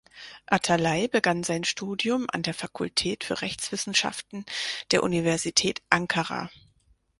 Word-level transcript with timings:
Atalay 0.49 1.09
begann 1.09 1.43
sein 1.43 1.63
Studium 1.63 2.25
an 2.27 2.41
der 2.41 2.55
Fakultät 2.55 3.23
für 3.23 3.41
Rechtswissenschaften 3.43 4.45
der 4.91 5.03
Universität 5.03 5.83
Ankara. 5.91 6.49